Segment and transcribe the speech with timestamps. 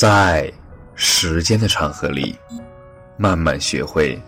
[0.00, 0.50] 在
[0.94, 2.34] 时间的长河里，
[3.18, 4.18] 慢慢学会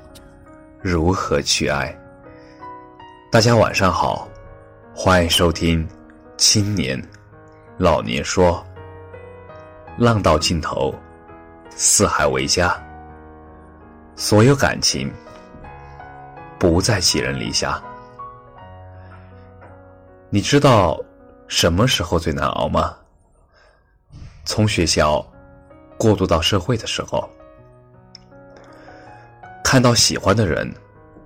[0.83, 1.99] 如何去爱。
[3.31, 4.29] 大家晚上好，
[4.95, 5.83] 欢迎收听
[6.37, 7.03] 《青年
[7.79, 8.63] 老年说》。
[9.97, 10.95] 浪到尽头，
[11.71, 12.79] 四海为家。
[14.15, 15.11] 所有感情
[16.59, 17.83] 不再寄人篱下。
[20.29, 21.03] 你知道
[21.49, 22.95] 什么时候最难熬吗？
[24.45, 25.27] 从学校。
[26.03, 27.31] 过渡到社会的时候，
[29.63, 30.69] 看到喜欢的人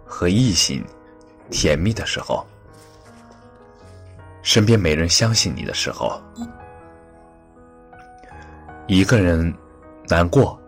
[0.04, 0.84] 和异性
[1.50, 2.46] 甜蜜的时候，
[4.42, 6.20] 身边没人相信你的时候，
[8.86, 9.50] 一个人
[10.10, 10.60] 难过，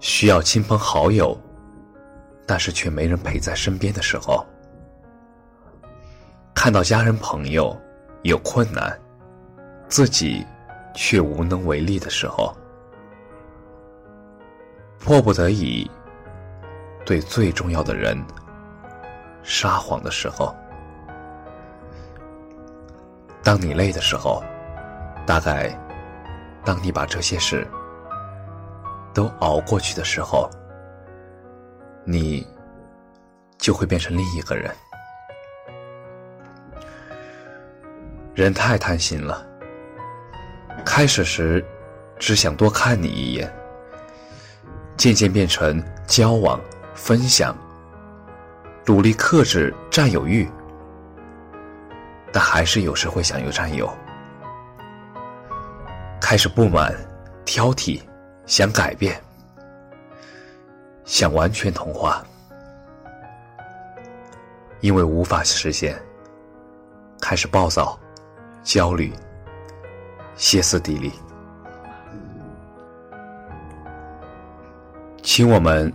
[0.00, 1.38] 需要亲朋好友，
[2.46, 4.42] 但是却没人陪在身边的时候，
[6.54, 7.78] 看到家人朋友
[8.22, 8.98] 有困难，
[9.86, 10.46] 自己
[10.94, 12.56] 却无能为力的时候。
[15.04, 15.90] 迫不得已，
[17.04, 18.16] 对最重要的人
[19.42, 20.54] 撒谎的时候，
[23.42, 24.42] 当你累的时候，
[25.26, 25.76] 大概
[26.64, 27.66] 当你把这些事
[29.12, 30.48] 都熬过去的时候，
[32.04, 32.46] 你
[33.58, 34.72] 就会变成另一个人。
[38.34, 39.44] 人太贪心了，
[40.86, 41.62] 开始时
[42.20, 43.52] 只想多看你一眼。
[45.02, 46.60] 渐渐变成交往、
[46.94, 47.56] 分享，
[48.86, 50.48] 努力克制占有欲，
[52.32, 53.92] 但还是有时会想有占有。
[56.20, 56.94] 开始不满、
[57.44, 58.00] 挑剔，
[58.46, 59.20] 想改变，
[61.04, 62.22] 想完全同化，
[64.82, 66.00] 因为无法实现，
[67.20, 67.98] 开始暴躁、
[68.62, 69.12] 焦虑、
[70.36, 71.12] 歇斯底里。
[75.22, 75.90] 请我们，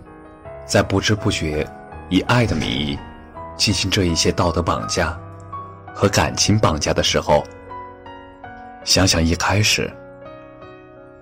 [0.64, 1.66] 在不知不觉
[2.08, 2.98] 以爱的名义
[3.56, 5.16] 进行这一些道德绑架
[5.94, 7.44] 和感情绑架的时候，
[8.84, 9.92] 想想一开始，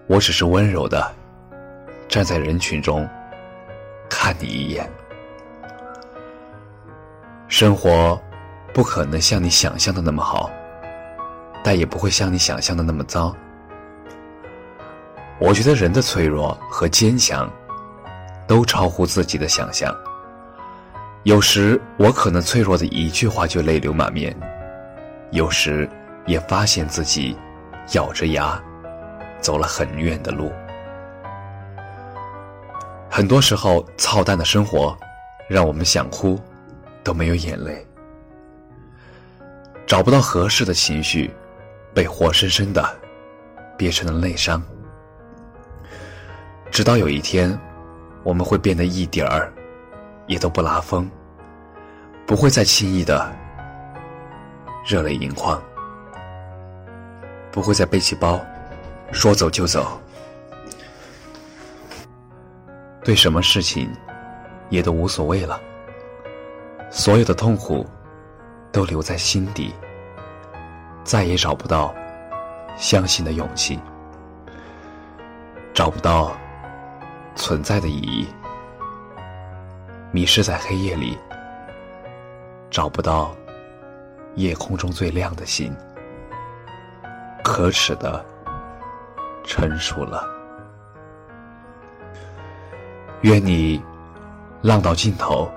[0.06, 1.12] 我只是温柔的
[2.08, 3.06] 站在人群中
[4.08, 4.88] 看你一眼。
[7.48, 8.20] 生活
[8.72, 10.48] 不可能像你想象的那么好，
[11.64, 13.34] 但也不会像你想象的那么糟。
[15.40, 17.52] 我觉得人的脆弱和坚强。
[18.46, 19.94] 都超乎自己的想象。
[21.24, 24.32] 有时我可能脆弱的一句话就泪流满面，
[25.32, 25.88] 有时
[26.24, 27.36] 也发现自己
[27.94, 28.62] 咬着牙
[29.40, 30.52] 走了很远的路。
[33.10, 34.96] 很多时候，操蛋的生活
[35.48, 36.40] 让我们想哭
[37.02, 37.84] 都没有眼泪，
[39.84, 41.34] 找不到合适的情绪，
[41.92, 42.88] 被活生生的
[43.76, 44.62] 憋成了内伤。
[46.70, 47.58] 直到有一天。
[48.26, 49.52] 我们会变得一点儿
[50.26, 51.08] 也都不拉风，
[52.26, 53.32] 不会再轻易的
[54.84, 55.62] 热泪盈眶，
[57.52, 58.40] 不会再背起包
[59.12, 60.00] 说走就走，
[63.04, 63.88] 对什么事情
[64.70, 65.60] 也都无所谓了，
[66.90, 67.86] 所有的痛苦
[68.72, 69.72] 都留在心底，
[71.04, 71.94] 再也找不到
[72.76, 73.78] 相信的勇气，
[75.72, 76.36] 找不到。
[77.46, 78.26] 存在的意义，
[80.10, 81.16] 迷失在黑夜里，
[82.72, 83.32] 找不到
[84.34, 85.72] 夜空中最亮的星，
[87.44, 88.26] 可耻的
[89.44, 90.24] 成熟了。
[93.20, 93.80] 愿你
[94.60, 95.48] 浪到尽头，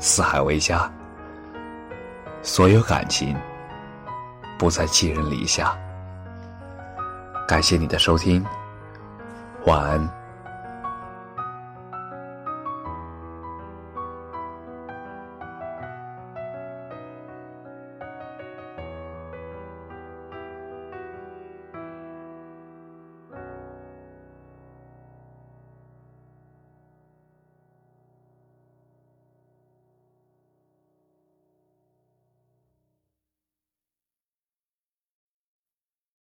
[0.00, 0.92] 四海为家，
[2.42, 3.38] 所有感情
[4.58, 5.78] 不再寄人篱下。
[7.46, 8.44] 感谢你的收听，
[9.66, 10.19] 晚安。